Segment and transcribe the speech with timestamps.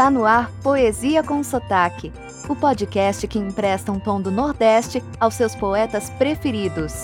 [0.00, 2.10] Está no ar Poesia com Sotaque,
[2.48, 6.94] o podcast que empresta um tom do Nordeste aos seus poetas preferidos.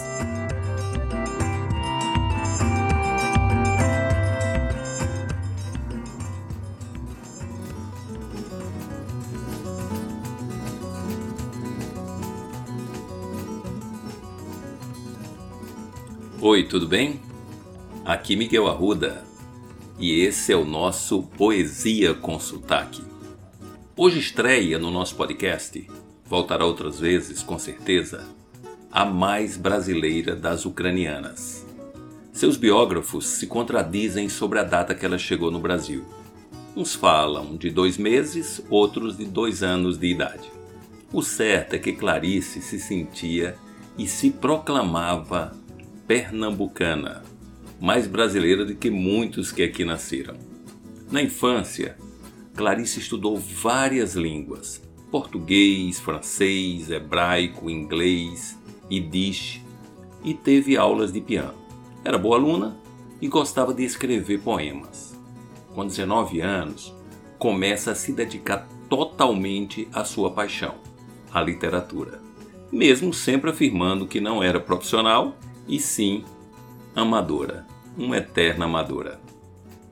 [16.41, 17.21] Oi, tudo bem?
[18.07, 19.36] Aqui Miguel Arruda
[19.99, 23.03] e esse é o nosso Poesia com Sotaque.
[23.97, 25.89] Hoje estreia no nosso podcast,
[26.25, 28.25] voltará outras vezes com certeza,
[28.93, 31.65] a mais brasileira das ucranianas.
[32.31, 36.05] Seus biógrafos se contradizem sobre a data que ela chegou no Brasil.
[36.77, 40.53] Uns falam de dois meses, outros de dois anos de idade.
[41.11, 43.57] O certo é que Clarice se sentia
[43.97, 45.57] e se proclamava
[46.07, 47.23] pernambucana,
[47.81, 50.37] mais brasileira do que muitos que aqui nasceram.
[51.11, 51.97] Na infância,
[52.55, 58.59] Clarice estudou várias línguas: português, francês, hebraico, inglês,
[58.91, 59.61] yiddish
[60.25, 61.55] e teve aulas de piano.
[62.05, 62.77] Era boa aluna
[63.21, 65.17] e gostava de escrever poemas.
[65.75, 66.95] Com 19 anos,
[67.39, 70.77] começa a se dedicar totalmente à sua paixão,
[71.33, 72.21] a literatura,
[72.73, 75.37] mesmo sempre afirmando que não era profissional
[75.69, 76.25] e sim
[76.97, 79.21] amadora, uma eterna amadora.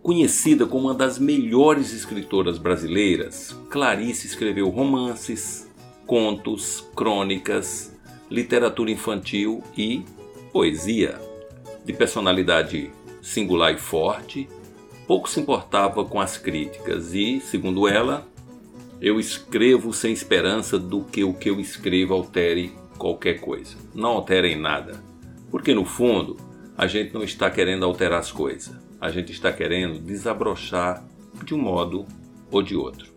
[0.03, 5.71] Conhecida como uma das melhores escritoras brasileiras, Clarice escreveu romances,
[6.07, 7.95] contos, crônicas,
[8.31, 10.03] literatura infantil e
[10.51, 11.21] poesia.
[11.85, 14.49] De personalidade singular e forte,
[15.07, 18.27] pouco se importava com as críticas e, segundo ela,
[18.99, 23.77] eu escrevo sem esperança do que o que eu escrevo altere qualquer coisa.
[23.95, 25.03] Não alterem nada.
[25.51, 29.99] Porque no fundo, a gente não está querendo alterar as coisas, a gente está querendo
[30.01, 31.05] desabrochar
[31.45, 32.05] de um modo
[32.51, 33.13] ou de outro.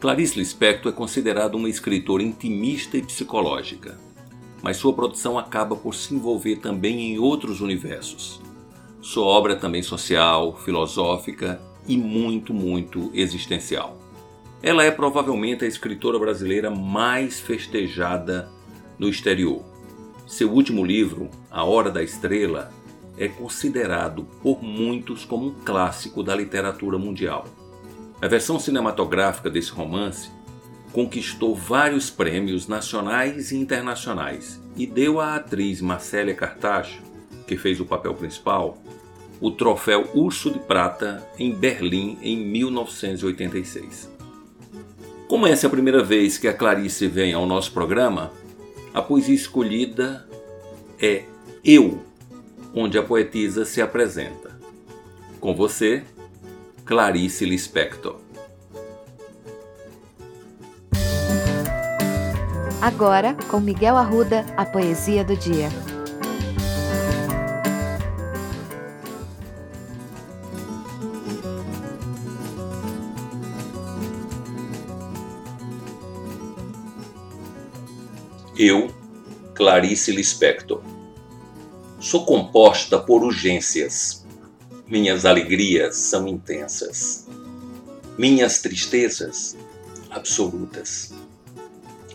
[0.00, 3.98] Clarice Lispector é considerada uma escritora intimista e psicológica,
[4.62, 8.40] mas sua produção acaba por se envolver também em outros universos.
[9.00, 13.98] Sua obra é também social, filosófica e muito, muito existencial.
[14.62, 18.50] Ela é provavelmente a escritora brasileira mais festejada
[18.98, 19.64] no exterior.
[20.26, 22.70] Seu último livro, A Hora da Estrela,
[23.18, 27.44] é considerado por muitos como um clássico da literatura mundial.
[28.20, 30.30] A versão cinematográfica desse romance
[30.92, 37.02] conquistou vários prêmios nacionais e internacionais e deu à atriz Marcélia Cartacho,
[37.46, 38.78] que fez o papel principal,
[39.40, 44.10] o troféu Urso de Prata em Berlim em 1986.
[45.26, 48.32] Como essa é a primeira vez que a Clarice vem ao nosso programa,
[48.92, 50.28] a poesia escolhida
[51.00, 51.24] é
[51.64, 52.00] Eu,
[52.74, 54.58] onde a poetisa se apresenta.
[55.40, 56.02] Com você,
[56.84, 58.16] Clarice Lispector.
[62.80, 65.68] Agora, com Miguel Arruda, a poesia do dia.
[78.56, 78.90] Eu,
[79.54, 80.82] Clarice Lispector.
[82.10, 84.26] Sou composta por urgências.
[84.88, 87.28] Minhas alegrias são intensas.
[88.18, 89.56] Minhas tristezas,
[90.10, 91.12] absolutas.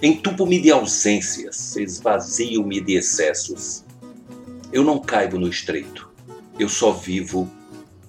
[0.01, 3.85] Entupo-me de ausências, esvazio-me de excessos.
[4.69, 6.09] Eu não caibo no estreito,
[6.59, 7.49] eu só vivo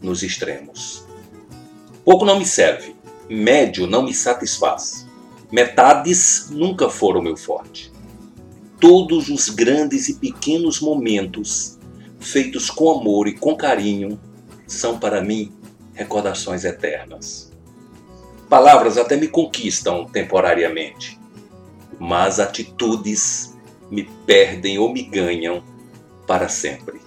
[0.03, 1.05] nos extremos.
[2.05, 2.97] Pouco não me serve,
[3.31, 5.07] médio não me satisfaz.
[5.53, 7.95] Metades nunca foram meu forte
[8.81, 11.76] todos os grandes e pequenos momentos
[12.19, 14.19] feitos com amor e com carinho
[14.67, 15.53] são para mim
[15.95, 17.53] recordações eternas.
[18.49, 21.19] Palavras até me conquistam temporariamente,
[21.99, 23.57] mas atitudes
[23.91, 25.63] me perdem ou me ganham
[26.27, 27.01] para sempre.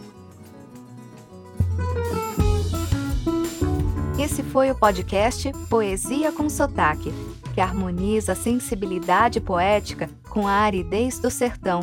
[4.19, 7.13] Esse foi o podcast Poesia com Sotaque
[7.59, 11.81] que harmoniza a sensibilidade poética com a aridez do sertão.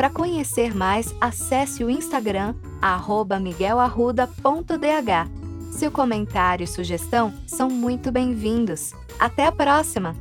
[0.00, 2.54] Para conhecer mais, acesse o Instagram
[3.38, 4.32] miguelarruda.dh.
[5.72, 8.94] Seu comentário e sugestão são muito bem-vindos.
[9.18, 10.16] Até a próxima!